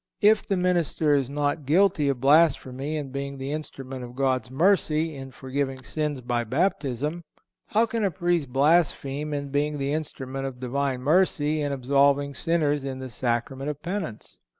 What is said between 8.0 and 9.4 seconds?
a Priest blaspheme